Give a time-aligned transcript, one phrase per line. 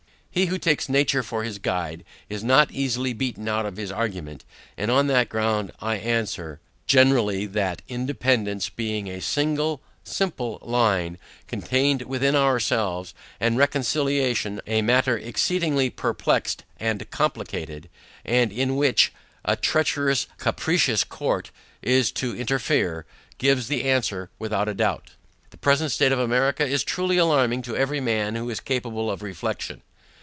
[0.33, 4.45] He who takes nature for his guide is not easily beaten out of his argument,
[4.77, 11.17] and on that ground, I answer GENERALLY THAT INDEPENDANCE BEING A SINGLE SIMPLE LINE,
[11.49, 17.89] CONTAINED WITHIN OURSELVES; AND RECONCILIATION, A MATTER EXCEEDINGLY PERPLEXED AND COMPLICATED,
[18.23, 19.11] AND IN WHICH,
[19.43, 23.05] A TREACHEROUS CAPRICIOUS COURT IS TO INTERFERE,
[23.37, 25.09] GIVES THE ANSWER WITHOUT A DOUBT.
[25.49, 29.21] The present state of America is truly alarming to every man who is capable of
[29.23, 29.81] reflexion.